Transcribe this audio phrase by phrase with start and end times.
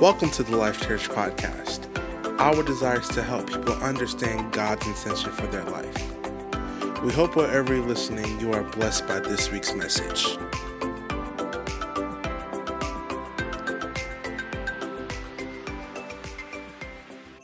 [0.00, 1.86] Welcome to the Life Church Podcast.
[2.40, 7.02] Our desire is to help people understand God's intention for their life.
[7.02, 10.38] We hope wherever you're listening, you are blessed by this week's message.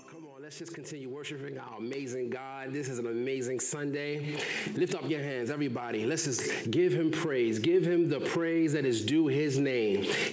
[0.09, 2.73] Come on, let's just continue worshiping our amazing God.
[2.73, 4.39] This is an amazing Sunday.
[4.75, 6.07] Lift up your hands, everybody.
[6.07, 7.59] Let's just give him praise.
[7.59, 9.27] Give him the praise that is due.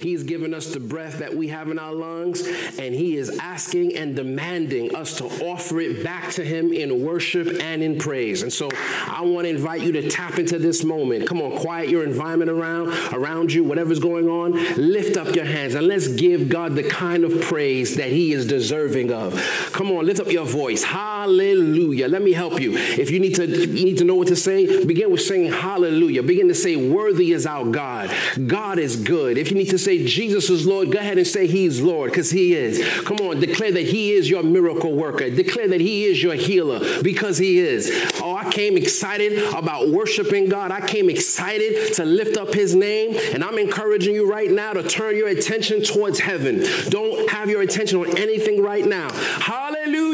[0.04, 2.46] He's given us the breath that we have in our lungs,
[2.78, 7.48] and he is asking and demanding us to offer it back to him in worship
[7.62, 8.42] and in praise.
[8.42, 8.68] And so
[9.06, 11.26] I want to invite you to tap into this moment.
[11.26, 14.52] Come on, quiet your environment around around you, whatever's going on.
[14.76, 18.46] Lift up your hands and let's give God the kind of praise that he is
[18.46, 19.34] deserving of.
[19.72, 20.84] Come on, lift up your voice.
[20.84, 22.08] Hallelujah.
[22.08, 22.74] Let me help you.
[22.74, 26.22] If you need to you need to know what to say, begin with saying hallelujah.
[26.22, 28.14] Begin to say worthy is our God.
[28.46, 29.38] God is good.
[29.38, 32.30] If you need to say Jesus is Lord, go ahead and say he's Lord because
[32.30, 32.82] he is.
[33.04, 35.30] Come on, declare that he is your miracle worker.
[35.30, 37.90] Declare that he is your healer because he is.
[38.22, 40.70] Oh, I came excited about worshiping God.
[40.70, 44.82] I came excited to lift up his name, and I'm encouraging you right now to
[44.82, 46.64] turn your attention towards heaven.
[46.88, 49.12] Don't have your attention on anything right now.
[49.12, 50.13] Hallelujah.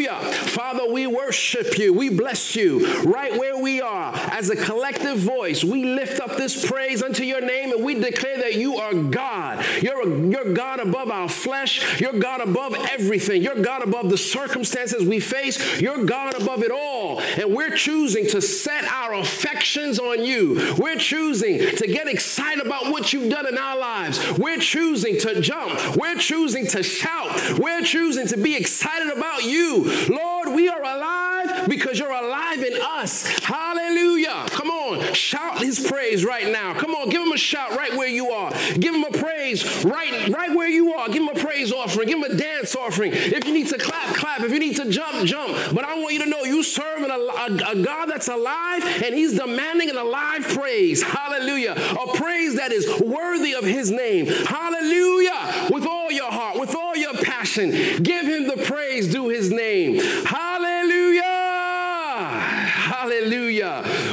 [0.92, 1.92] We worship you.
[1.92, 4.12] We bless you right where we are.
[4.14, 8.38] As a collective voice, we lift up this praise unto your name and we declare
[8.38, 9.64] that you are God.
[9.82, 12.00] You're, a, you're God above our flesh.
[12.00, 13.42] You're God above everything.
[13.42, 15.80] You're God above the circumstances we face.
[15.80, 17.20] You're God above it all.
[17.20, 20.74] And we're choosing to set our affections on you.
[20.78, 24.38] We're choosing to get excited about what you've done in our lives.
[24.38, 25.96] We're choosing to jump.
[25.96, 27.58] We're choosing to shout.
[27.58, 29.90] We're choosing to be excited about you.
[30.08, 33.26] Lord, we are alive because you're alive in us.
[33.40, 34.46] Hallelujah.
[34.50, 36.74] Come on, shout his praise right now.
[36.74, 38.50] Come on, give him a shout right where you are.
[38.78, 41.08] Give him a praise right, right where you are.
[41.08, 42.08] Give him a praise offering.
[42.08, 43.12] Give him a dance offering.
[43.12, 44.40] If you need to clap, clap.
[44.40, 45.74] If you need to jump, jump.
[45.74, 49.14] But I want you to know you serve a, a, a God that's alive and
[49.14, 51.02] he's demanding an alive praise.
[51.02, 51.72] Hallelujah.
[51.72, 54.26] A praise that is worthy of his name.
[54.26, 55.68] Hallelujah.
[55.70, 57.70] With all your heart, with all your passion,
[58.02, 59.98] give him the praise due his name.
[60.24, 60.49] Hallelujah.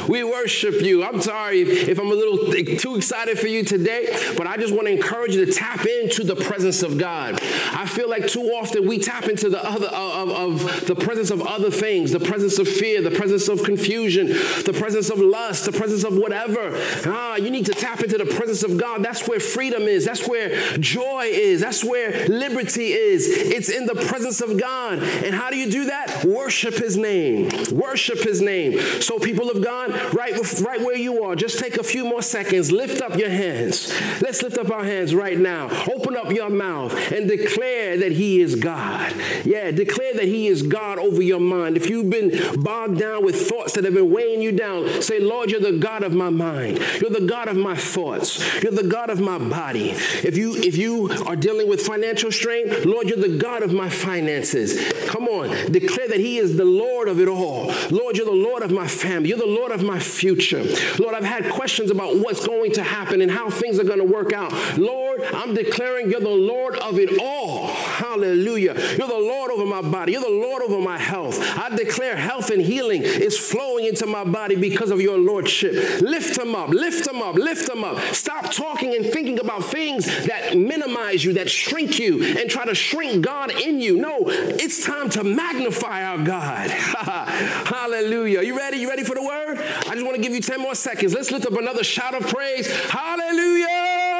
[0.08, 1.04] We worship you.
[1.04, 4.88] I'm sorry if, I'm a little too excited for you today, but I just want
[4.88, 7.40] to encourage you to tap into the presence of God.
[7.74, 11.42] I feel like too often we tap into the other of, of the presence of
[11.42, 15.72] other things, the presence of fear, the presence of confusion, the presence of lust, the
[15.72, 16.72] presence of whatever.
[17.06, 19.04] Ah, you need to tap into the presence of God.
[19.04, 20.06] That's where freedom is.
[20.06, 21.62] That's where joy is.
[21.62, 23.28] That's where liberty is.
[23.28, 25.00] It's in the presence of God.
[25.00, 26.24] And how do you do that?
[26.24, 27.50] Worship his name.
[27.72, 28.80] Worship his name.
[29.02, 32.72] So, people of God, right, right where you are, just take a few more seconds.
[32.72, 33.94] Lift up your hands.
[34.22, 35.70] Let's lift up our hands right now.
[35.94, 39.14] Open up your mouth and declare that He is God.
[39.46, 41.78] Yeah, declare that He is God over your mind.
[41.78, 45.52] If you've been bogged down with thoughts that have been weighing you down, say, Lord,
[45.52, 46.80] you're the God of my mind.
[47.02, 48.62] You're the God of my thoughts.
[48.62, 49.90] You're the God of my body.
[49.90, 53.90] If you if you are dealing with financial strain, Lord, you're the God of my
[53.90, 54.92] finances.
[55.08, 57.74] Come on, declare that He is the Lord of it all.
[57.90, 59.30] Lord, you're the Lord of my family.
[59.30, 60.64] You're the Lord of my future.
[61.00, 64.06] Lord, I've had questions about what's going to happen and how things are going to
[64.06, 64.52] work out.
[64.78, 67.68] Lord, I'm declaring you're the Lord of it all.
[67.68, 68.76] Hallelujah.
[68.98, 70.12] You're the Lord over my body.
[70.12, 71.40] You're the Lord over my health.
[71.58, 76.02] I declare health and healing is flowing into my body because of your Lordship.
[76.02, 78.00] Lift them up, lift them up, lift them up.
[78.14, 82.76] Stop talking and thinking about things that minimize you, that shrink you, and try to
[82.76, 83.98] shrink God in you.
[83.98, 86.70] No, it's time to magnify our God.
[87.68, 88.42] Hallelujah.
[88.42, 88.78] You ready?
[88.78, 89.58] You ready for the word?
[89.86, 91.14] I just want to give you 10 more seconds.
[91.14, 92.68] Let's lift up another shout of praise.
[92.90, 94.18] Hallelujah.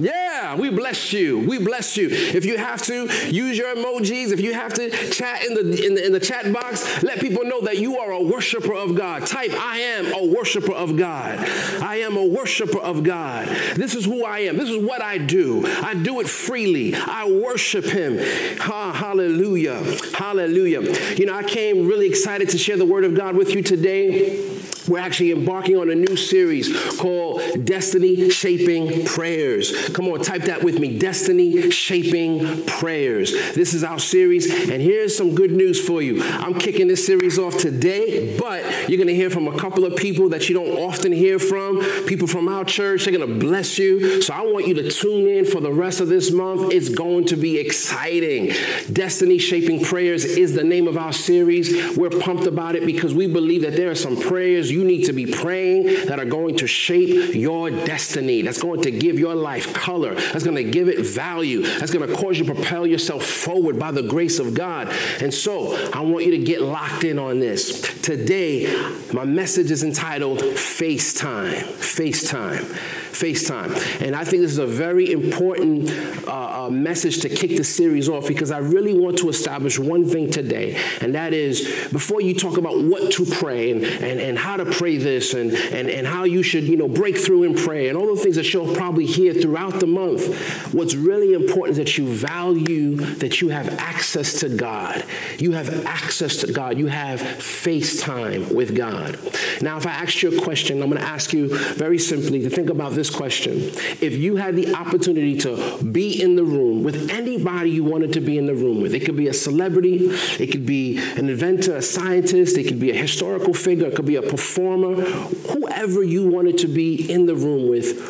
[0.00, 1.38] Yeah, we bless you.
[1.38, 2.08] We bless you.
[2.10, 4.32] If you have to, use your emojis.
[4.32, 7.44] If you have to chat in the, in the, in the chat box, let people
[7.44, 9.26] know that you are a worshiper of God.
[9.26, 11.38] Type, I am a worshiper of God.
[11.82, 13.48] I am a worshiper of God.
[13.74, 14.56] This is who I am.
[14.56, 15.66] This is what I do.
[15.66, 16.94] I do it freely.
[16.94, 18.18] I worship Him.
[18.60, 19.82] Ha, hallelujah.
[20.14, 20.82] Hallelujah.
[21.14, 24.57] You know, I came really excited to share the word of God with you today.
[24.88, 29.90] We're actually embarking on a new series called Destiny Shaping Prayers.
[29.90, 33.32] Come on, type that with me Destiny Shaping Prayers.
[33.54, 36.22] This is our series, and here's some good news for you.
[36.22, 39.94] I'm kicking this series off today, but you're going to hear from a couple of
[39.94, 43.04] people that you don't often hear from, people from our church.
[43.04, 44.22] They're going to bless you.
[44.22, 46.72] So I want you to tune in for the rest of this month.
[46.72, 48.54] It's going to be exciting.
[48.90, 51.94] Destiny Shaping Prayers is the name of our series.
[51.94, 55.12] We're pumped about it because we believe that there are some prayers you need to
[55.12, 59.74] be praying that are going to shape your destiny, that's going to give your life
[59.74, 63.24] color, that's going to give it value, that's going to cause you to propel yourself
[63.24, 64.88] forward by the grace of God.
[65.20, 67.82] And so I want you to get locked in on this.
[68.02, 68.72] Today,
[69.12, 71.62] my message is entitled FaceTime.
[71.62, 72.97] FaceTime.
[73.18, 74.00] FaceTime.
[74.00, 75.90] And I think this is a very important
[76.26, 80.04] uh, uh, message to kick the series off because I really want to establish one
[80.04, 84.38] thing today, and that is before you talk about what to pray and, and, and
[84.38, 87.56] how to pray this and, and, and how you should, you know, break through and
[87.56, 91.72] pray and all the things that you'll probably hear throughout the month, what's really important
[91.72, 95.04] is that you value that you have access to God.
[95.38, 96.78] You have access to God.
[96.78, 99.18] You have FaceTime with God.
[99.60, 102.50] Now, if I asked you a question, I'm going to ask you very simply to
[102.50, 103.54] think about this question.
[104.00, 108.20] If you had the opportunity to be in the room with anybody you wanted to
[108.20, 110.08] be in the room with, it could be a celebrity,
[110.38, 114.06] it could be an inventor, a scientist, it could be a historical figure, it could
[114.06, 118.00] be a performer, whoever you wanted to be in the room with,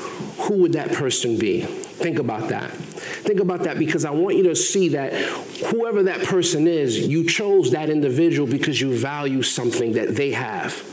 [0.40, 1.62] who would that person be?
[1.62, 2.70] Think about that.
[2.70, 7.24] Think about that because I want you to see that whoever that person is, you
[7.24, 10.84] chose that individual because you value something that they have.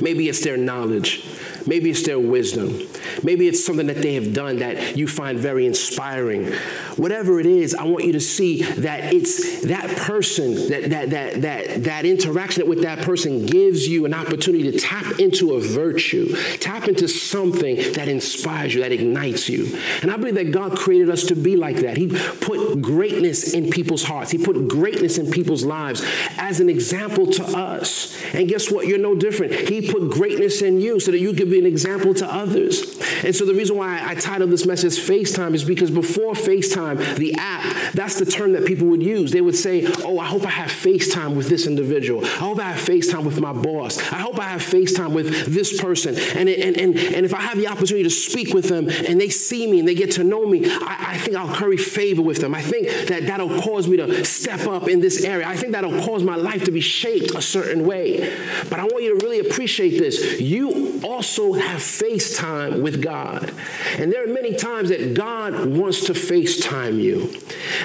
[0.00, 1.24] Maybe it's their knowledge.
[1.66, 2.80] Maybe it's their wisdom.
[3.22, 6.52] Maybe it's something that they have done that you find very inspiring.
[6.96, 11.42] Whatever it is, I want you to see that it's that person, that, that, that,
[11.42, 16.34] that, that interaction with that person gives you an opportunity to tap into a virtue,
[16.58, 19.78] tap into something that inspires you, that ignites you.
[20.02, 21.96] And I believe that God created us to be like that.
[21.96, 26.04] He put greatness in people's hearts, He put greatness in people's lives
[26.38, 28.16] as an example to us.
[28.34, 28.86] And guess what?
[28.86, 29.52] You're no different.
[29.52, 33.00] He put greatness in you so that you can be an example to others.
[33.24, 37.34] And so the reason why I titled this message FaceTime is because before FaceTime, the
[37.34, 39.32] app, that's the term that people would use.
[39.32, 42.24] They would say, Oh, I hope I have FaceTime with this individual.
[42.24, 43.98] I hope I have FaceTime with my boss.
[44.12, 46.16] I hope I have FaceTime with this person.
[46.16, 49.28] And, and, and, and if I have the opportunity to speak with them and they
[49.28, 52.40] see me and they get to know me, I, I think I'll curry favor with
[52.40, 52.54] them.
[52.54, 55.46] I think that that'll cause me to step up in this area.
[55.46, 58.36] I think that'll cause my life to be shaped a certain way.
[58.68, 60.40] But I want you to really appreciate this.
[60.40, 63.52] You also have FaceTime with God.
[63.98, 67.32] And there are many times that God wants to FaceTime you.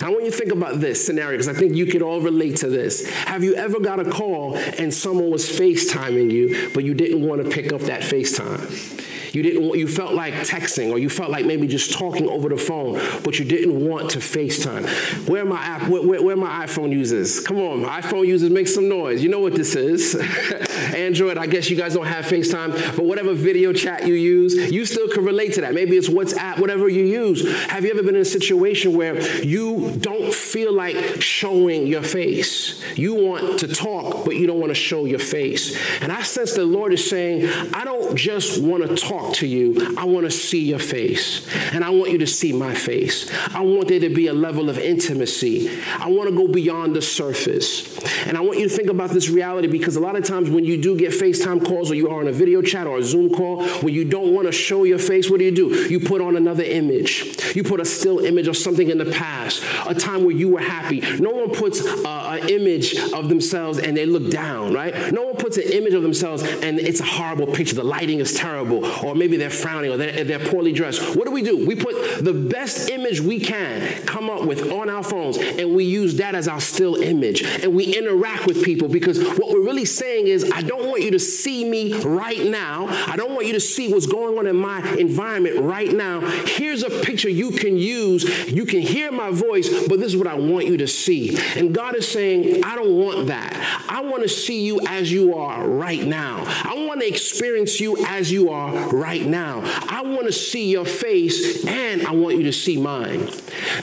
[0.01, 2.57] I want you to think about this scenario because I think you could all relate
[2.57, 3.07] to this.
[3.09, 7.43] Have you ever got a call and someone was FaceTiming you, but you didn't want
[7.43, 9.09] to pick up that FaceTime?
[9.33, 12.57] You didn't you felt like texting or you felt like maybe just talking over the
[12.57, 12.93] phone,
[13.23, 15.29] but you didn't want to FaceTime.
[15.29, 17.39] Where my app where, where, where my iPhone users?
[17.39, 19.23] Come on, iPhone users make some noise.
[19.23, 20.15] You know what this is.
[20.95, 24.85] Android, I guess you guys don't have FaceTime, but whatever video chat you use, you
[24.85, 25.73] still can relate to that.
[25.73, 27.49] Maybe it's WhatsApp, whatever you use.
[27.67, 32.81] Have you ever been in a situation where you don't feel like showing your face?
[32.97, 35.77] You want to talk, but you don't want to show your face.
[36.01, 39.47] And I sense the Lord is saying, I don't just want to talk talk to
[39.47, 41.47] you, I want to see your face.
[41.73, 43.31] And I want you to see my face.
[43.53, 45.69] I want there to be a level of intimacy.
[45.99, 47.97] I want to go beyond the surface.
[48.25, 50.65] And I want you to think about this reality because a lot of times when
[50.65, 53.33] you do get FaceTime calls or you are on a video chat or a Zoom
[53.33, 55.69] call, when you don't want to show your face, what do you do?
[55.89, 57.55] You put on another image.
[57.55, 60.61] You put a still image of something in the past, a time where you were
[60.61, 61.01] happy.
[61.19, 65.11] No one puts an image of themselves and they look down, right?
[65.11, 67.75] No one puts an image of themselves and it's a horrible picture.
[67.75, 71.17] The lighting is terrible, or or maybe they're frowning or they're, they're poorly dressed.
[71.17, 71.65] What do we do?
[71.65, 75.83] We put the best image we can come up with on our phones and we
[75.83, 79.83] use that as our still image and we interact with people because what we're really
[79.83, 82.87] saying is, I don't want you to see me right now.
[83.07, 86.21] I don't want you to see what's going on in my environment right now.
[86.21, 88.49] Here's a picture you can use.
[88.49, 91.37] You can hear my voice, but this is what I want you to see.
[91.57, 93.85] And God is saying, I don't want that.
[93.89, 96.43] I want to see you as you are right now.
[96.63, 98.89] I want to experience you as you are
[99.25, 99.61] now.
[99.89, 103.29] I want to see your face and I want you to see mine.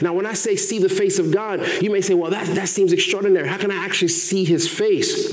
[0.01, 2.69] Now, when I say see the face of God, you may say, well, that, that
[2.69, 3.47] seems extraordinary.
[3.47, 5.29] How can I actually see his face?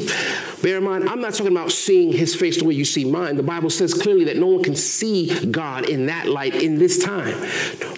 [0.67, 3.37] Bear in mind, I'm not talking about seeing his face the way you see mine.
[3.37, 6.99] The Bible says clearly that no one can see God in that light in this
[6.99, 7.39] time.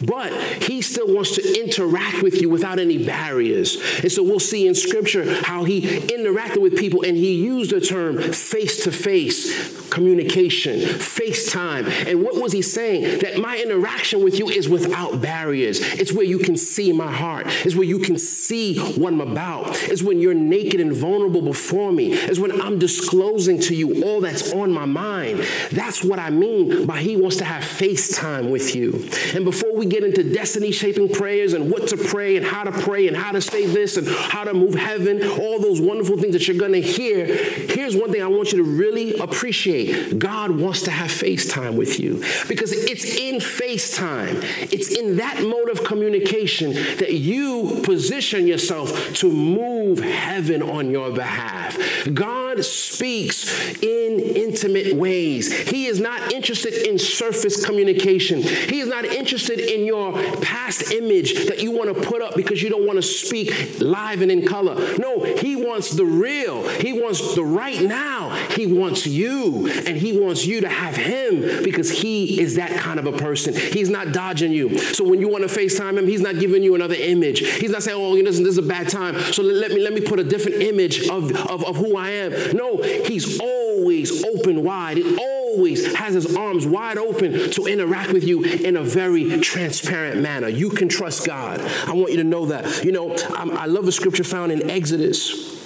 [0.05, 0.35] But
[0.65, 3.83] he still wants to interact with you without any barriers.
[4.03, 7.81] And so we'll see in scripture how he interacted with people and he used the
[7.81, 11.89] term face to face communication, FaceTime.
[12.07, 13.21] And what was he saying?
[13.21, 15.81] That my interaction with you is without barriers.
[15.81, 17.47] It's where you can see my heart.
[17.65, 19.83] It's where you can see what I'm about.
[19.85, 22.13] It's when you're naked and vulnerable before me.
[22.13, 25.45] It's when I'm disclosing to you all that's on my mind.
[25.71, 29.09] That's what I mean by he wants to have FaceTime with you.
[29.35, 32.73] And before we get into destiny shaping prayers and what to pray and how to
[32.73, 36.33] pray and how to say this and how to move heaven, all those wonderful things
[36.33, 40.51] that you're going to hear, here's one thing I want you to really appreciate God
[40.51, 45.85] wants to have FaceTime with you because it's in FaceTime, it's in that mode of
[45.85, 51.77] communication that you position yourself to move heaven on your behalf.
[52.15, 53.49] God speaks
[53.83, 55.53] in intimate ways.
[55.69, 58.43] He is not interested in surface communication.
[58.43, 62.63] He is not interested in your past image that you want to put up because
[62.63, 64.75] you don't want to speak live and in color.
[64.99, 66.67] No, he wants the real.
[66.69, 68.31] He wants the right now.
[68.51, 72.99] He wants you and he wants you to have him because he is that kind
[72.99, 73.55] of a person.
[73.55, 74.79] He's not dodging you.
[74.79, 77.41] So when you want to FaceTime him, he's not giving you another image.
[77.41, 79.19] He's not saying, oh, you know, this is a bad time.
[79.33, 82.33] So let me let me put a different image of, of, of who I am.
[82.55, 84.97] No, he's always open wide.
[84.97, 90.21] He always has his arms wide open to interact with you in a very transparent
[90.21, 90.49] manner.
[90.49, 91.61] You can trust God.
[91.87, 92.85] I want you to know that.
[92.85, 95.57] You know, I love the scripture found in Exodus.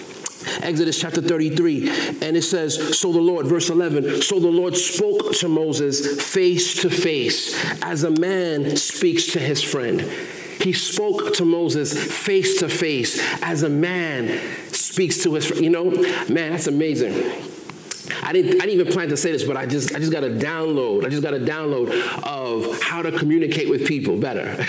[0.61, 1.89] Exodus chapter 33,
[2.21, 6.83] and it says, So the Lord, verse 11, so the Lord spoke to Moses face
[6.83, 10.01] to face as a man speaks to his friend.
[10.61, 14.41] He spoke to Moses face to face as a man
[14.93, 15.49] speaks to us.
[15.59, 15.91] You know,
[16.29, 17.15] man, that's amazing.
[18.33, 20.25] I didn't, I didn't even plan to say this, but I just, I just got
[20.25, 21.05] a download.
[21.05, 21.91] I just got a download
[22.23, 24.55] of how to communicate with people better.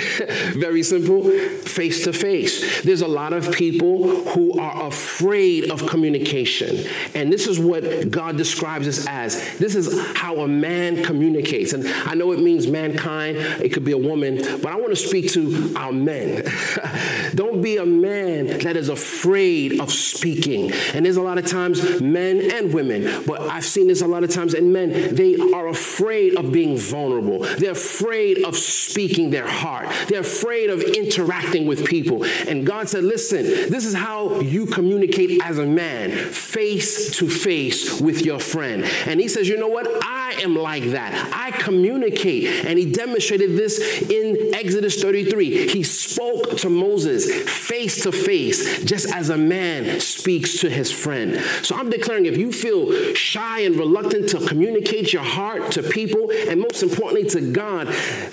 [0.54, 2.84] Very simple, face to face.
[2.84, 6.86] There's a lot of people who are afraid of communication.
[7.16, 9.58] And this is what God describes us as.
[9.60, 11.72] This is how a man communicates.
[11.72, 14.98] And I know it means mankind, it could be a woman, but I want to
[14.98, 16.44] speak to our men.
[17.34, 20.74] Don't be a man that is afraid of speaking.
[20.94, 24.24] And there's a lot of times men and women, but I've seen this a lot
[24.24, 25.14] of times in men.
[25.14, 27.40] They are afraid of being vulnerable.
[27.40, 29.90] They're afraid of speaking their heart.
[30.08, 32.24] They're afraid of interacting with people.
[32.48, 38.02] And God said, listen, this is how you communicate as a man, face to face
[38.02, 38.86] with your friend.
[39.06, 39.88] And he says, you know what?
[40.04, 41.14] I am like that.
[41.32, 42.66] I communicate.
[42.66, 43.80] And he demonstrated this
[44.10, 45.68] in Exodus 33.
[45.68, 51.40] He spoke to Moses face to face, just as a man speaks to his friend.
[51.62, 56.32] So I'm declaring if you feel shy and reluctant to communicate your heart to people,
[56.32, 57.88] and most importantly to God,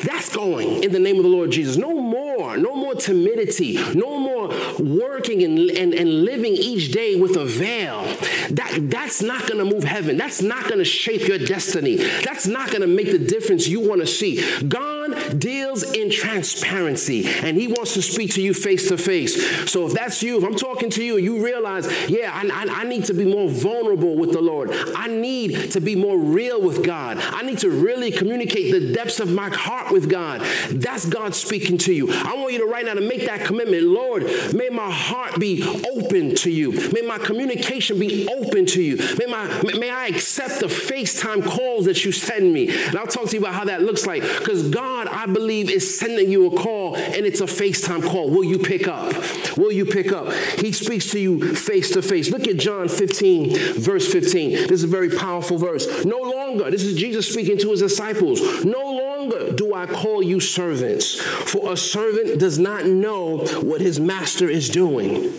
[0.05, 1.77] that's going in the name of the Lord Jesus.
[1.77, 7.37] No more, no more timidity, no more working and, and, and living each day with
[7.37, 8.03] a veil.
[8.51, 10.17] That, that's not going to move heaven.
[10.17, 11.97] That's not going to shape your destiny.
[11.97, 14.43] That's not going to make the difference you want to see.
[14.67, 19.71] God deals in transparency and he wants to speak to you face to face.
[19.71, 22.85] So if that's you, if I'm talking to you you realize, yeah, I, I, I
[22.85, 24.71] need to be more vulnerable with the Lord.
[24.95, 27.19] I need to be more real with God.
[27.19, 30.41] I need to really communicate the depths of my heart with God.
[30.71, 32.11] That's God speaking to you.
[32.11, 33.85] I want you to right now to make that commitment.
[33.85, 35.63] Lord, may my heart be
[35.95, 36.73] open to you.
[36.93, 38.97] May my communication be open to you.
[39.19, 42.69] May, my, may I accept the FaceTime calls that you send me.
[42.69, 44.23] And I'll talk to you about how that looks like.
[44.23, 48.31] Because God, I believe, is sending you a call and it's a FaceTime call.
[48.31, 49.13] Will you pick up?
[49.57, 50.33] Will you pick up?
[50.59, 52.31] He speaks to you face to face.
[52.31, 54.51] Look at John 15, verse 15.
[54.51, 56.05] This is a very powerful verse.
[56.05, 60.41] No longer, this is Jesus speaking to his disciples, no longer do I call you
[60.41, 65.33] servants, for a servant does not know what his master is doing.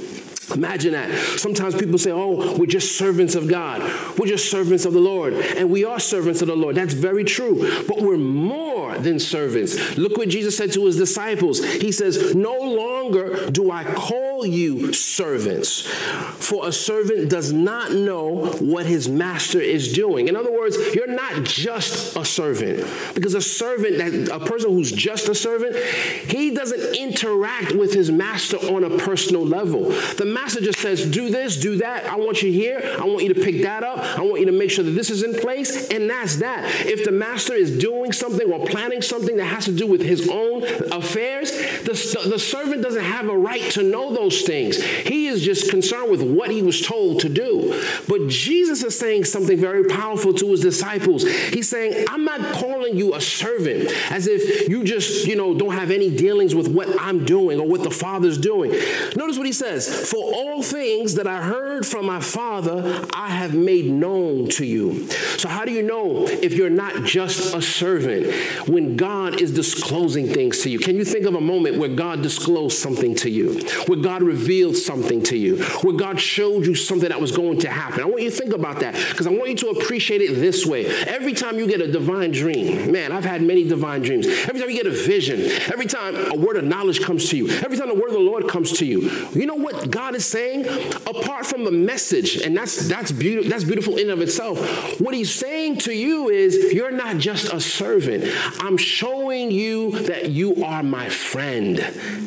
[0.54, 1.12] Imagine that.
[1.40, 3.82] Sometimes people say, oh, we're just servants of God.
[4.18, 5.34] We're just servants of the Lord.
[5.34, 6.76] And we are servants of the Lord.
[6.76, 7.84] That's very true.
[7.88, 9.98] But we're more than servants.
[9.98, 11.64] Look what Jesus said to his disciples.
[11.64, 18.48] He says, no longer do I call you servants, for a servant does not know
[18.60, 20.28] what his master is doing.
[20.28, 22.88] In other words, you're not just a servant.
[23.14, 28.58] Because a servant, a person who's just a servant, he doesn't interact with his master
[28.58, 29.90] on a personal level.
[30.18, 32.06] The master just says, do this, do that.
[32.06, 32.98] I want you here.
[33.00, 34.00] I want you to pick that up.
[34.18, 35.90] I want you to make sure that this is in place.
[35.90, 36.66] And that's that.
[36.88, 40.28] If the master is doing something or planning something that has to do with his
[40.30, 44.82] own affairs, the, the servant doesn't have a right to know those things.
[44.82, 47.80] He is just concerned with what he was told to do.
[48.08, 51.24] But Jesus is saying something very powerful to his disciples.
[51.24, 55.74] He's saying, I'm not calling you a servant as if you just, you know, don't
[55.74, 58.72] have any dealings with what I'm doing or what the Father's doing.
[59.16, 63.54] Notice what he says, for all things that I heard from my Father, I have
[63.54, 65.08] made known to you.
[65.38, 68.28] So, how do you know if you're not just a servant?
[68.68, 70.80] when God is disclosing things to you?
[70.80, 74.76] Can you think of a moment where God disclosed something to you, where God revealed
[74.76, 78.02] something to you, where God showed you something that was going to happen?
[78.02, 80.66] I want you to think about that because I want you to appreciate it this
[80.66, 80.86] way.
[80.86, 84.28] Every time you get a divine dream, man, I've had many divine dreams.
[84.28, 87.50] Every time you get a vision, every time a word of knowledge comes to you,
[87.50, 90.26] every time the word of the Lord comes to you, you know what God is
[90.26, 90.66] saying?
[91.08, 94.60] Apart from the message, and that's that's beautiful, that's beautiful in of itself.
[95.00, 98.26] What he's saying to you is you're not just a servant.
[98.60, 101.78] I'm showing you that you are my friend.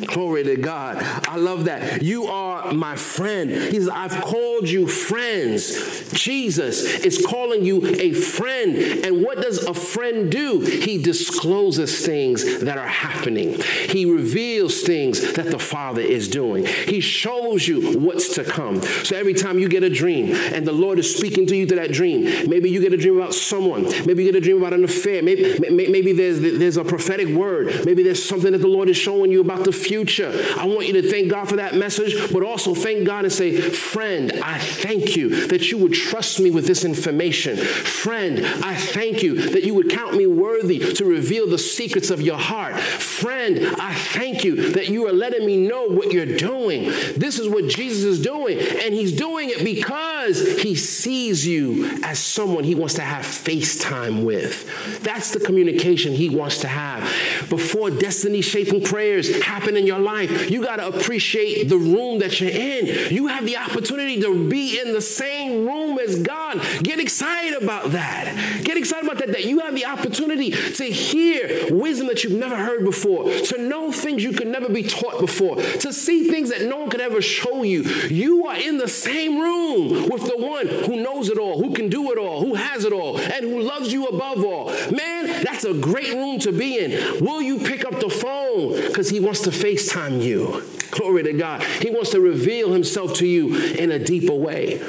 [0.07, 0.97] Glory to God.
[1.27, 2.01] I love that.
[2.01, 3.49] You are my friend.
[3.49, 6.11] He says, I've called you friends.
[6.11, 8.75] Jesus is calling you a friend.
[9.05, 10.59] And what does a friend do?
[10.59, 16.65] He discloses things that are happening, he reveals things that the Father is doing.
[16.65, 18.81] He shows you what's to come.
[18.81, 21.79] So every time you get a dream and the Lord is speaking to you through
[21.79, 24.73] that dream, maybe you get a dream about someone, maybe you get a dream about
[24.73, 28.89] an affair, maybe, maybe there's, there's a prophetic word, maybe there's something that the Lord
[28.89, 30.31] is showing you about the future.
[30.57, 33.59] I want you to thank God for that message, but also thank God and say,
[33.59, 37.57] Friend, I thank you that you would trust me with this information.
[37.57, 42.21] Friend, I thank you that you would count me worthy to reveal the secrets of
[42.21, 42.79] your heart.
[42.79, 46.83] Friend, I thank you that you are letting me know what you're doing.
[47.15, 52.19] This is what Jesus is doing, and he's doing it because he sees you as
[52.19, 55.01] someone he wants to have FaceTime with.
[55.03, 57.03] That's the communication he wants to have.
[57.49, 62.39] Before destiny shaping prayers happen in your life, you got to appreciate the room that
[62.39, 63.13] you're in.
[63.13, 66.61] You have the opportunity to be in the same room as God.
[66.81, 68.63] Get excited about that.
[68.63, 72.55] Get excited about that, that you have the opportunity to hear wisdom that you've never
[72.55, 76.63] heard before, to know things you could never be taught before, to see things that
[76.63, 77.83] no one could ever show you.
[77.83, 81.89] You are in the same room with the one who knows it all, who can
[81.89, 84.69] do it all, who has it all, and who loves you above all.
[84.91, 87.23] Man, that's a great room to be in.
[87.23, 88.75] Will you pick up the phone?
[88.87, 90.63] Because he wants to FaceTime you.
[90.91, 91.63] Glory to God.
[91.63, 94.81] He wants to reveal himself to you in a deeper way.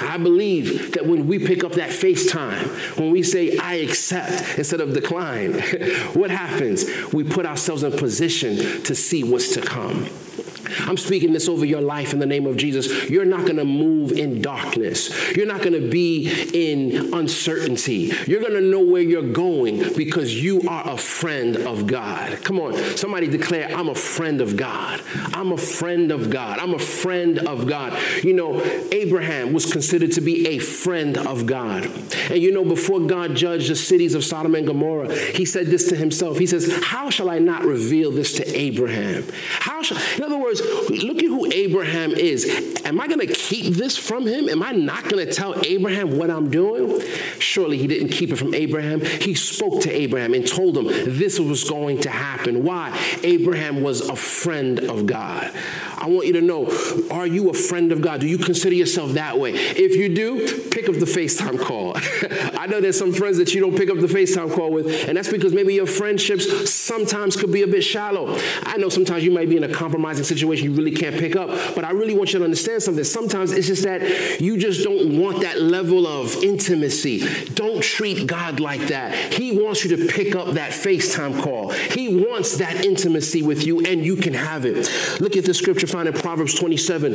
[0.00, 4.80] I believe that when we pick up that FaceTime, when we say, I accept instead
[4.80, 5.52] of decline,
[6.14, 6.84] what happens?
[7.12, 10.08] We put ourselves in position to see what's to come.
[10.80, 13.10] I'm speaking this over your life in the name of Jesus.
[13.10, 15.10] You're not going to move in darkness.
[15.36, 18.12] You're not going to be in uncertainty.
[18.26, 22.42] You're going to know where you're going because you are a friend of God.
[22.42, 25.00] Come on, somebody declare, I'm a friend of God.
[25.34, 26.58] I'm a friend of God.
[26.58, 27.98] I'm a friend of God.
[28.22, 31.86] You know, Abraham was considered to be a friend of God.
[32.30, 35.88] And you know, before God judged the cities of Sodom and Gomorrah, he said this
[35.88, 36.38] to himself.
[36.38, 39.24] He says, How shall I not reveal this to Abraham?
[39.58, 42.44] How shall, in other words, look at who Abraham is.
[42.84, 44.48] Am I going to keep this from him?
[44.48, 47.00] Am I not going to tell Abraham what I'm doing?
[47.38, 49.00] Surely he didn't keep it from Abraham.
[49.00, 52.64] He spoke to Abraham and told him this was going to happen.
[52.64, 52.98] Why?
[53.22, 55.52] Abraham was a friend of God.
[56.02, 56.68] I want you to know
[57.10, 58.20] are you a friend of God?
[58.20, 59.52] Do you consider yourself that way?
[59.52, 61.92] If you do, pick up the FaceTime call.
[62.58, 65.16] I know there's some friends that you don't pick up the FaceTime call with, and
[65.16, 68.36] that's because maybe your friendships sometimes could be a bit shallow.
[68.64, 71.48] I know sometimes you might be in a compromising situation you really can't pick up,
[71.74, 73.04] but I really want you to understand something.
[73.04, 77.20] Sometimes it's just that you just don't want that level of intimacy.
[77.54, 79.14] Don't treat God like that.
[79.34, 81.70] He wants you to pick up that FaceTime call.
[81.70, 84.90] He wants that intimacy with you, and you can have it.
[85.20, 87.12] Look at the scripture found in Proverbs 27.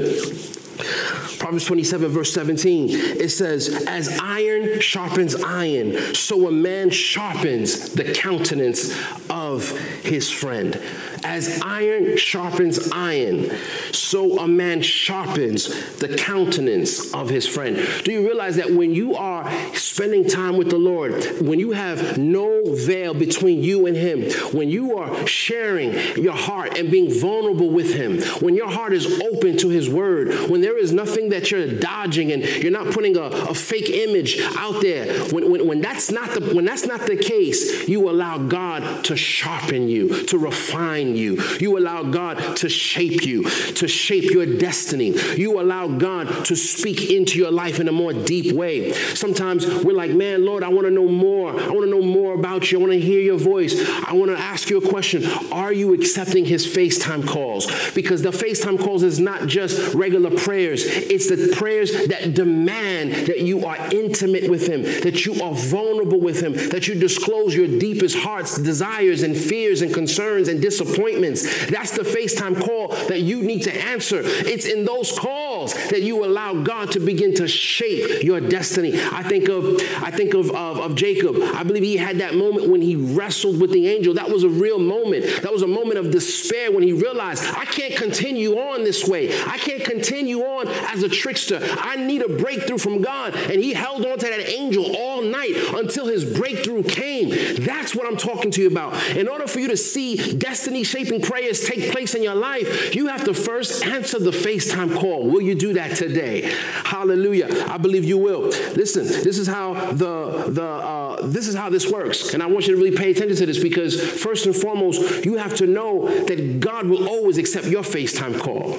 [1.39, 8.03] Proverbs 27, verse 17, it says, As iron sharpens iron, so a man sharpens the
[8.13, 8.95] countenance
[9.29, 10.81] of his friend.
[11.23, 13.49] As iron sharpens iron,
[13.91, 17.77] so a man sharpens the countenance of his friend.
[18.03, 22.17] Do you realize that when you are spending time with the Lord, when you have
[22.17, 27.69] no veil between you and him, when you are sharing your heart and being vulnerable
[27.69, 31.51] with him, when your heart is open to his word, when there is nothing that
[31.51, 35.81] you're dodging and you're not putting a, a fake image out there, when, when, when,
[35.81, 40.37] that's not the, when that's not the case, you allow God to sharpen you, to
[40.37, 41.41] refine you.
[41.59, 45.15] You allow God to shape you, to shape your destiny.
[45.35, 48.93] You allow God to speak into your life in a more deep way.
[48.93, 51.49] Sometimes we're like, man, Lord, I want to know more.
[51.49, 52.79] I want to know more about you.
[52.79, 53.75] I want to hear your voice.
[54.05, 55.25] I want to ask you a question.
[55.51, 57.67] Are you accepting his FaceTime calls?
[57.91, 63.41] Because the FaceTime calls is not just regular prayers, it's the prayers that demand that
[63.41, 67.67] you are intimate with him, that you are vulnerable with him, that you disclose your
[67.67, 71.67] deepest heart's desires and fears and concerns and disappointments appointments.
[71.67, 74.21] That's the FaceTime call that you need to answer.
[74.23, 78.99] It's in those calls that you allow God to begin to shape your destiny.
[79.11, 81.37] I think of I think of, of, of Jacob.
[81.53, 84.15] I believe he had that moment when he wrestled with the angel.
[84.15, 85.25] That was a real moment.
[85.43, 89.29] That was a moment of despair when he realized, I can't continue on this way.
[89.45, 91.59] I can't continue on as a trickster.
[91.61, 93.35] I need a breakthrough from God.
[93.35, 97.29] And he held on to that angel all night until his breakthrough came.
[97.63, 98.95] That's what I'm talking to you about.
[99.15, 103.07] In order for you to see destiny shaping prayers take place in your life, you
[103.07, 105.27] have to first answer the FaceTime call.
[105.27, 106.41] Will you do that today?
[106.83, 107.65] Hallelujah.
[107.67, 108.43] I believe you will.
[108.75, 112.67] Listen, this is how the the uh, this is how this works, and I want
[112.67, 116.07] you to really pay attention to this because first and foremost, you have to know
[116.25, 118.77] that God will always accept your FaceTime call.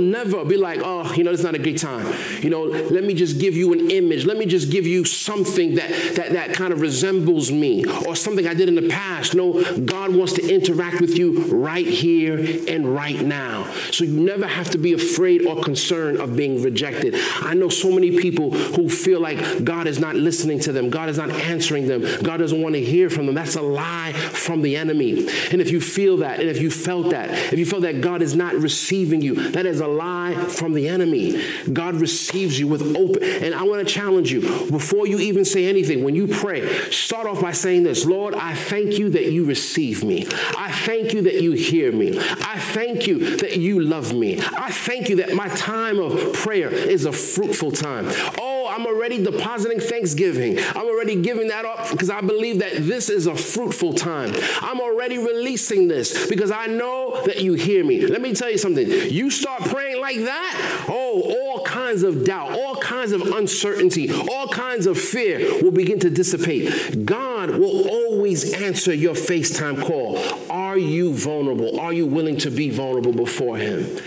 [0.00, 2.12] Never be like, oh, you know, it's not a good time.
[2.40, 4.24] You know, let me just give you an image.
[4.24, 8.46] Let me just give you something that, that, that kind of resembles me or something
[8.46, 9.34] I did in the past.
[9.34, 13.70] No, God wants to interact with you right here and right now.
[13.90, 17.14] So you never have to be afraid or concerned of being rejected.
[17.40, 21.08] I know so many people who feel like God is not listening to them, God
[21.08, 23.34] is not answering them, God doesn't want to hear from them.
[23.34, 25.28] That's a lie from the enemy.
[25.50, 28.22] And if you feel that, and if you felt that, if you felt that God
[28.22, 29.34] is not receiving you.
[29.50, 31.42] That is a lie from the enemy.
[31.72, 33.22] God receives you with open.
[33.22, 37.26] And I want to challenge you before you even say anything, when you pray, start
[37.26, 40.26] off by saying this Lord, I thank you that you receive me.
[40.56, 42.18] I thank you that you hear me.
[42.18, 44.40] I thank you that you love me.
[44.40, 48.06] I thank you that my time of prayer is a fruitful time.
[48.38, 50.58] Oh, I'm already depositing thanksgiving.
[50.58, 54.32] I'm already giving that up because I believe that this is a fruitful time.
[54.60, 58.06] I'm already releasing this because I know that you hear me.
[58.06, 58.88] Let me tell you something.
[58.88, 64.48] You start praying like that, oh, all kinds of doubt, all kinds of uncertainty, all
[64.48, 67.04] kinds of fear will begin to dissipate.
[67.04, 70.18] God will always answer your FaceTime call.
[70.50, 71.78] Are you vulnerable?
[71.80, 73.98] Are you willing to be vulnerable before Him?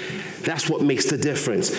[0.41, 1.71] That's what makes the difference.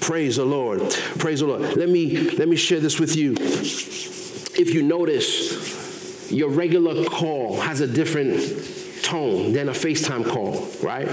[0.00, 0.80] Praise the Lord.
[1.18, 1.76] Praise the Lord.
[1.76, 3.32] Let me let me share this with you.
[3.34, 11.08] If you notice, your regular call has a different tone than a FaceTime call, right?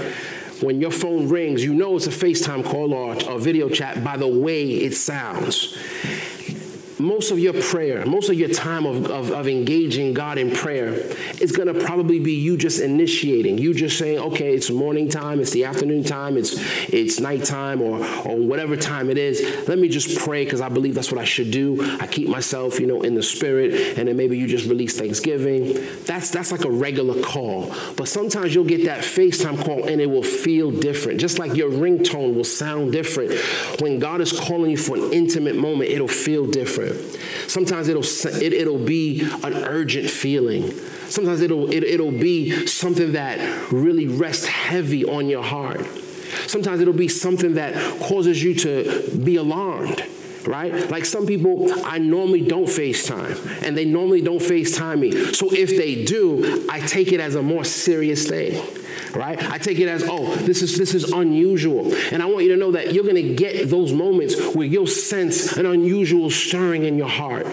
[0.62, 4.16] When your phone rings, you know it's a FaceTime call or a video chat by
[4.16, 5.76] the way it sounds
[7.00, 10.92] most of your prayer, most of your time of, of, of engaging God in prayer
[11.40, 15.40] is going to probably be you just initiating, you just saying, okay, it's morning time,
[15.40, 16.54] it's the afternoon time, it's
[16.88, 19.40] it's nighttime, or or whatever time it is.
[19.68, 21.82] Let me just pray because I believe that's what I should do.
[22.00, 25.74] I keep myself, you know, in the spirit, and then maybe you just release Thanksgiving.
[26.04, 27.74] That's that's like a regular call.
[27.96, 31.20] But sometimes you'll get that FaceTime call and it will feel different.
[31.20, 33.32] Just like your ringtone will sound different.
[33.80, 36.89] When God is calling you for an intimate moment, it'll feel different.
[37.48, 38.04] Sometimes it'll,
[38.42, 40.72] it, it'll be an urgent feeling.
[41.08, 45.84] Sometimes it'll, it, it'll be something that really rests heavy on your heart.
[46.46, 50.04] Sometimes it'll be something that causes you to be alarmed
[50.46, 50.90] right?
[50.90, 55.34] Like some people, I normally don't FaceTime, and they normally don't FaceTime me.
[55.34, 58.54] So if they do, I take it as a more serious thing
[59.14, 59.42] right?
[59.50, 61.94] I take it as, oh, this is this is unusual.
[62.12, 65.56] And I want you to know that you're gonna get those moments where you'll sense
[65.56, 67.46] an unusual stirring in your heart.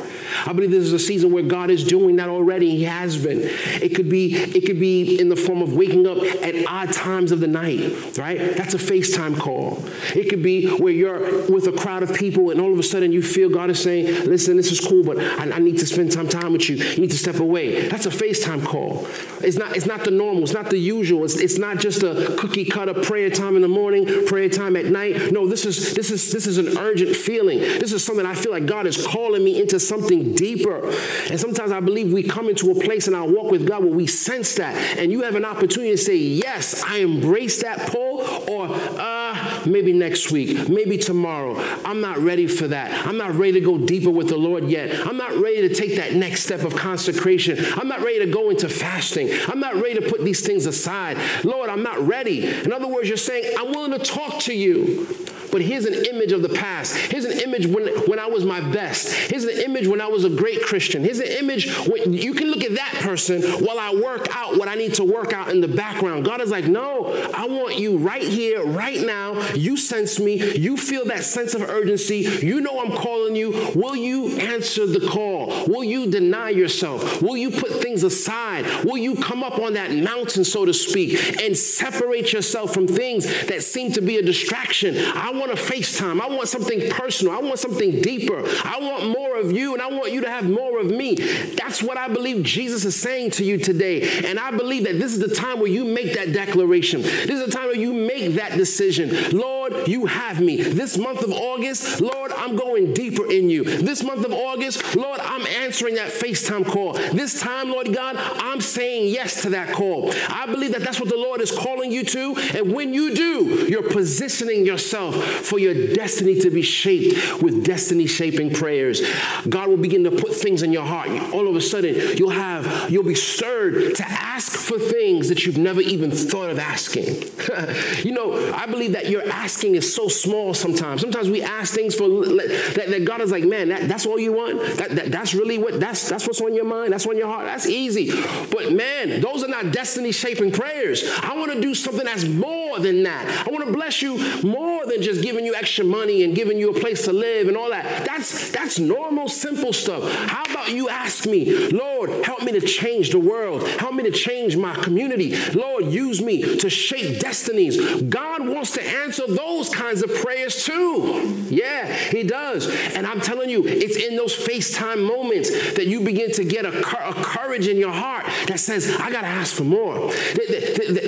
[0.45, 2.75] I believe this is a season where God is doing that already.
[2.75, 3.41] He has been.
[3.43, 7.31] It could be, it could be in the form of waking up at odd times
[7.31, 8.55] of the night, right?
[8.55, 9.83] That's a FaceTime call.
[10.15, 13.11] It could be where you're with a crowd of people and all of a sudden
[13.11, 16.13] you feel God is saying, listen, this is cool, but I, I need to spend
[16.13, 16.75] some time with you.
[16.75, 17.87] You need to step away.
[17.87, 19.07] That's a FaceTime call.
[19.41, 21.23] It's not, it's not the normal, it's not the usual.
[21.23, 24.85] It's, it's not just a cookie cutter prayer time in the morning, prayer time at
[24.85, 25.31] night.
[25.31, 27.59] No, this is this is this is an urgent feeling.
[27.59, 30.87] This is something I feel like God is calling me into something deeper.
[31.29, 33.93] And sometimes I believe we come into a place in our walk with God where
[33.93, 38.21] we sense that, and you have an opportunity to say, "Yes, I embrace that pull,"
[38.47, 41.55] or uh, maybe next week, maybe tomorrow.
[41.85, 43.07] I'm not ready for that.
[43.07, 45.07] I'm not ready to go deeper with the Lord yet.
[45.07, 47.57] I'm not ready to take that next step of consecration.
[47.75, 49.29] I'm not ready to go into fasting.
[49.47, 51.17] I'm not ready to put these things aside.
[51.43, 52.47] Lord, I'm not ready.
[52.47, 55.07] In other words, you're saying, I'm willing to talk to you.
[55.51, 56.95] But here's an image of the past.
[56.95, 59.13] Here's an image when, when I was my best.
[59.13, 61.03] Here's an image when I was a great Christian.
[61.03, 64.67] Here's an image when you can look at that person while I work out what
[64.67, 66.25] I need to work out in the background.
[66.25, 69.39] God is like, no, I want you right here, right now.
[69.53, 70.57] You sense me.
[70.57, 72.19] You feel that sense of urgency.
[72.19, 73.71] You know I'm calling you.
[73.75, 75.65] Will you answer the call?
[75.67, 77.21] Will you deny yourself?
[77.21, 78.85] Will you put things aside?
[78.85, 83.25] Will you come up on that mountain, so to speak, and separate yourself from things
[83.47, 84.97] that seem to be a distraction?
[84.97, 86.21] I want a FaceTime.
[86.21, 87.33] I want something personal.
[87.33, 88.43] I want something deeper.
[88.63, 91.15] I want more of you and I want you to have more of me.
[91.15, 94.25] That's what I believe Jesus is saying to you today.
[94.25, 97.01] And I believe that this is the time where you make that declaration.
[97.01, 99.37] This is the time where you make that decision.
[99.37, 100.61] Lord, you have me.
[100.61, 103.63] This month of August, Lord, I'm going deeper in you.
[103.63, 106.93] This month of August, Lord, I'm answering that FaceTime call.
[106.93, 110.11] This time, Lord God, I'm saying yes to that call.
[110.29, 112.35] I believe that that's what the Lord is calling you to.
[112.55, 118.07] And when you do, you're positioning yourself for your destiny to be shaped with destiny
[118.07, 119.01] shaping prayers.
[119.47, 121.09] God will begin to put things in your heart.
[121.33, 125.57] All of a sudden, you'll have, you'll be stirred to ask for things that you've
[125.57, 127.05] never even thought of asking.
[128.05, 131.01] you know, I believe that your asking is so small sometimes.
[131.01, 134.33] Sometimes we ask things for that, that God is like, man, that, that's all you
[134.33, 134.61] want?
[134.77, 137.45] That, that, that's really what, that's, that's what's on your mind, that's on your heart.
[137.45, 138.11] That's easy.
[138.51, 141.09] But man, those are not destiny shaping prayers.
[141.21, 143.47] I want to do something that's more than that.
[143.47, 146.69] I want to bless you more than just giving you extra money and giving you
[146.69, 148.05] a place to live and all that.
[148.05, 150.03] That's, that's normal, simple stuff.
[150.29, 153.67] How about you ask me, Lord, help me to change the world.
[153.67, 155.35] Help me to change my community.
[155.51, 158.01] Lord, use me to shape destinies.
[158.03, 161.45] God wants to answer those kinds of prayers too.
[161.49, 162.67] Yeah, He does.
[162.95, 166.79] And I'm telling you, it's in those FaceTime moments that you begin to get a,
[167.09, 170.11] a courage in your heart that says, I got to ask for more.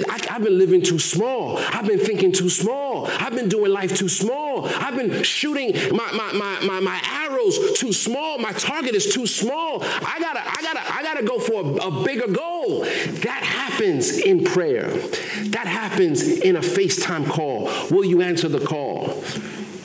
[0.10, 1.58] I've been living too small.
[1.58, 3.08] I've been thinking too small.
[3.08, 4.65] I've been doing life too small.
[4.65, 8.38] I've been shooting my, my, my, my, my arrows too small.
[8.38, 9.83] My target is too small.
[9.83, 12.83] I gotta, I gotta, I gotta go for a, a bigger goal.
[12.83, 14.88] That happens in prayer.
[14.88, 17.65] That happens in a FaceTime call.
[17.91, 19.21] Will you answer the call?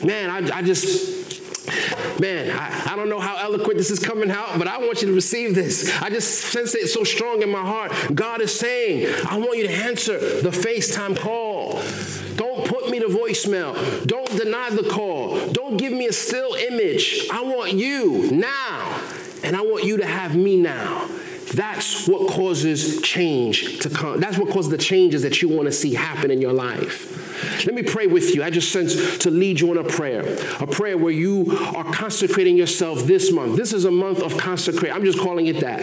[0.05, 1.15] Man, I, I just
[2.21, 5.09] Man, I, I, don't know how eloquent this is coming out, but I want you
[5.09, 5.91] to receive this.
[6.01, 7.93] I just sense it so strong in my heart.
[8.15, 11.54] God is saying, I want you to answer the FaceTime call.
[12.95, 14.07] Me to voicemail.
[14.07, 15.49] Don't deny the call.
[15.49, 17.27] Don't give me a still image.
[17.29, 19.03] I want you now,
[19.43, 21.09] and I want you to have me now.
[21.55, 24.21] That's what causes change to come.
[24.21, 27.34] That's what causes the changes that you want to see happen in your life.
[27.65, 28.43] Let me pray with you.
[28.43, 30.23] I just sense to lead you in a prayer,
[30.61, 33.57] a prayer where you are consecrating yourself this month.
[33.57, 34.93] This is a month of consecrate.
[34.95, 35.83] I'm just calling it that.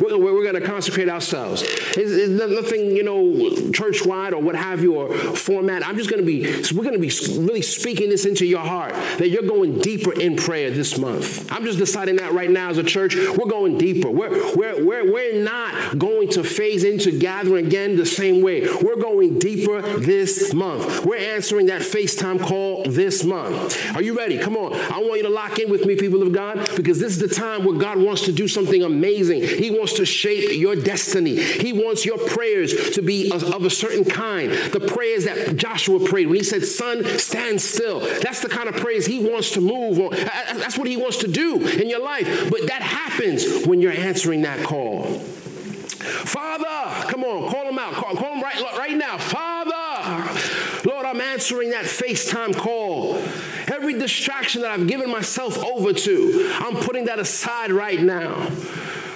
[0.02, 1.62] we're, we're going to consecrate ourselves.
[1.62, 5.86] It's, it's, nothing, you know, church wide or what have you or format.
[5.86, 6.42] I'm just going to be,
[6.74, 10.36] we're going to be really speaking this into your heart that you're going deeper in
[10.36, 11.50] prayer this month.
[11.50, 13.16] I'm just deciding that right now as a church.
[13.16, 14.10] We're going deeper.
[14.10, 18.60] We're, we're, we're, we're not going to phase into gathering again the same way.
[18.82, 20.63] We're going deeper this month.
[21.04, 23.94] We're answering that FaceTime call this month.
[23.94, 24.38] Are you ready?
[24.38, 24.74] Come on.
[24.74, 27.28] I want you to lock in with me, people of God, because this is the
[27.28, 29.42] time where God wants to do something amazing.
[29.42, 31.40] He wants to shape your destiny.
[31.40, 34.50] He wants your prayers to be of a certain kind.
[34.50, 38.00] The prayers that Joshua prayed when he said, Sun, stand still.
[38.00, 40.10] That's the kind of prayers he wants to move on.
[40.10, 42.50] That's what he wants to do in your life.
[42.50, 45.20] But that happens when you're answering that call.
[46.24, 47.94] Father, come on, call him out.
[47.94, 49.18] Call, call him right, right now.
[49.18, 49.43] Father,
[51.44, 53.16] answering that FaceTime call.
[53.70, 58.46] Every distraction that I've given myself over to, I'm putting that aside right now.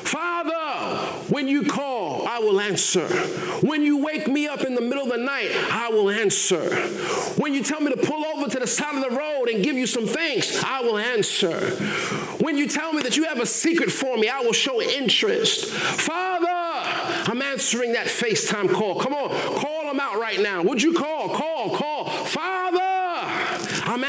[0.04, 3.08] Father, when you call, I will answer.
[3.66, 6.68] When you wake me up in the middle of the night, I will answer.
[7.40, 9.76] When you tell me to pull over to the side of the road and give
[9.76, 11.58] you some thanks, I will answer.
[12.40, 15.70] When you tell me that you have a secret for me, I will show interest.
[15.70, 19.00] Father, I'm answering that FaceTime call.
[19.00, 20.62] Come on, call them out right now.
[20.62, 21.30] Would you call?
[21.30, 21.97] Call, call.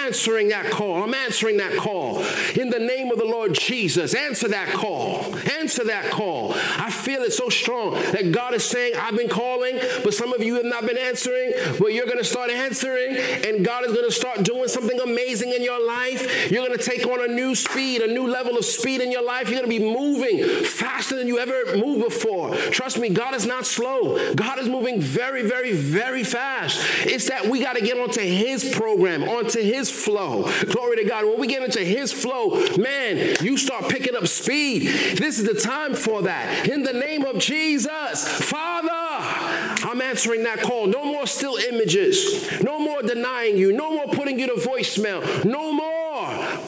[0.10, 1.04] Answering that call.
[1.04, 2.26] I'm answering that call.
[2.60, 5.38] In the name of the Lord Jesus, answer that call.
[5.60, 6.56] Answer that call.
[6.56, 10.42] I feel it so strong that God is saying, I've been calling, but some of
[10.42, 14.08] you have not been answering, but you're going to start answering, and God is going
[14.08, 16.50] to start doing something amazing in your life.
[16.50, 19.24] You're going to take on a new speed, a new level of speed in your
[19.24, 19.48] life.
[19.48, 22.56] You're going to be moving faster than you ever moved before.
[22.72, 24.34] Trust me, God is not slow.
[24.34, 26.84] God is moving very, very, very fast.
[27.06, 30.50] It's that we got to get onto His program, onto his flow.
[30.66, 31.26] Glory to God.
[31.26, 34.84] When we get into his flow, man, you start picking up speed.
[35.18, 36.68] This is the time for that.
[36.68, 40.88] In the name of Jesus, Father, I'm answering that call.
[40.88, 42.62] No more still images.
[42.62, 43.74] No more denying you.
[43.74, 45.46] No more putting you to voicemail.
[45.46, 45.99] No more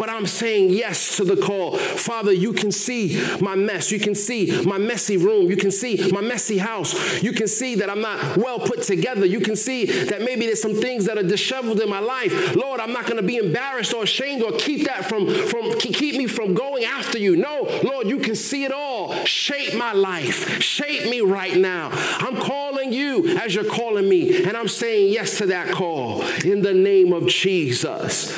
[0.01, 1.77] but I'm saying yes to the call.
[1.77, 3.91] Father, you can see my mess.
[3.91, 5.47] You can see my messy room.
[5.47, 7.21] You can see my messy house.
[7.21, 9.27] You can see that I'm not well put together.
[9.27, 12.55] You can see that maybe there's some things that are disheveled in my life.
[12.55, 16.15] Lord, I'm not going to be embarrassed or ashamed or keep that from, from keep
[16.15, 17.35] me from going after you.
[17.35, 19.13] No, Lord, you can see it all.
[19.25, 20.63] Shape my life.
[20.63, 21.89] Shape me right now.
[21.91, 24.43] I'm calling calling you as you're calling me.
[24.43, 28.31] And I'm saying yes to that call in the name of Jesus.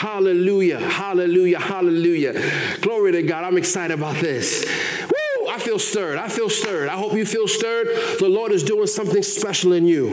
[0.00, 2.32] Hallelujah, hallelujah, hallelujah.
[2.80, 3.44] Glory to God.
[3.44, 4.64] I'm excited about this.
[5.02, 6.16] Woo, I feel stirred.
[6.16, 6.88] I feel stirred.
[6.88, 7.88] I hope you feel stirred.
[8.18, 10.08] The Lord is doing something special in you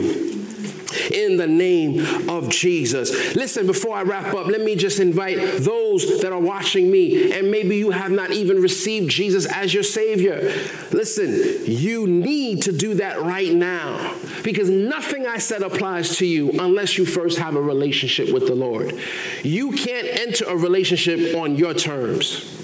[1.10, 3.34] in the name of Jesus.
[3.34, 7.50] Listen, before I wrap up, let me just invite those that are watching me, and
[7.50, 10.52] maybe you have not even received Jesus as your Savior.
[10.90, 16.50] Listen, you need to do that right now because nothing I said applies to you
[16.52, 18.94] unless you first have a relationship with the Lord.
[19.42, 22.54] You can't enter a relationship on your terms.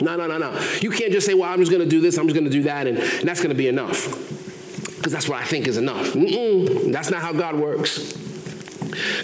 [0.00, 0.58] No, no, no, no.
[0.80, 2.50] You can't just say, well, I'm just going to do this, I'm just going to
[2.50, 4.41] do that, and that's going to be enough
[5.02, 6.12] because that's what I think is enough.
[6.12, 8.16] Mm-mm, that's not how God works.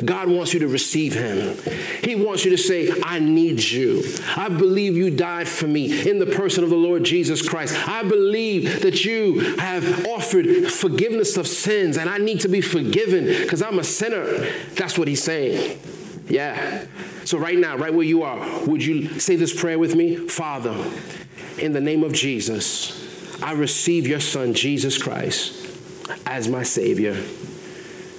[0.04, 1.56] God wants you to receive Him.
[2.02, 4.02] He wants you to say, I need you.
[4.36, 7.76] I believe you died for me in the person of the Lord Jesus Christ.
[7.88, 13.26] I believe that you have offered forgiveness of sins and I need to be forgiven
[13.26, 14.24] because I'm a sinner.
[14.74, 15.78] That's what He's saying.
[16.28, 16.86] Yeah.
[17.24, 20.16] So, right now, right where you are, would you say this prayer with me?
[20.16, 20.74] Father,
[21.56, 25.67] in the name of Jesus, I receive your Son, Jesus Christ
[26.26, 27.16] as my Savior.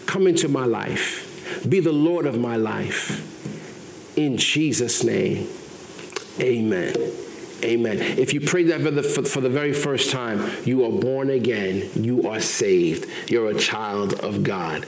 [0.06, 1.26] Come into my life.
[1.68, 3.26] Be the Lord of my life.
[4.18, 5.48] In Jesus' name,
[6.40, 6.96] amen.
[7.64, 8.00] Amen.
[8.18, 11.30] If you prayed that for the, for, for, the very first time, you are born
[11.30, 11.90] again.
[11.94, 13.10] You are saved.
[13.30, 14.86] You're a child of God.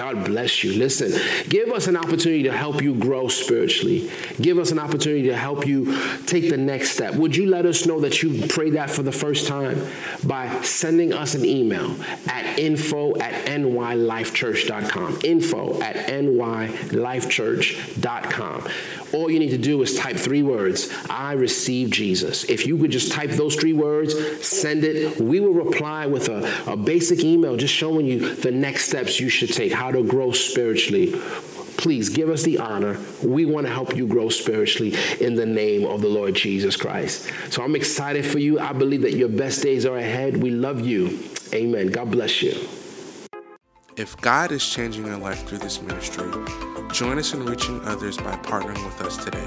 [0.00, 0.72] God bless you.
[0.72, 1.12] Listen,
[1.50, 4.10] give us an opportunity to help you grow spiritually.
[4.40, 7.16] Give us an opportunity to help you take the next step.
[7.16, 9.86] Would you let us know that you prayed that for the first time
[10.24, 11.94] by sending us an email
[12.28, 15.18] at info at nylifechurch.com.
[15.22, 18.68] Info at nylifechurch.com.
[19.12, 22.44] All you need to do is type three words I receive Jesus.
[22.44, 24.14] If you could just type those three words,
[24.46, 25.20] send it.
[25.20, 29.28] We will reply with a, a basic email just showing you the next steps you
[29.28, 31.14] should take, how to grow spiritually
[31.80, 32.98] please give us the honor.
[33.22, 37.30] We want to help you grow spiritually in the name of the Lord Jesus Christ.
[37.48, 38.60] So I'm excited for you.
[38.60, 40.36] I believe that your best days are ahead.
[40.36, 41.18] We love you.
[41.54, 41.86] Amen.
[41.86, 42.54] God bless you.
[44.00, 46.30] If God is changing your life through this ministry,
[46.90, 49.46] join us in reaching others by partnering with us today.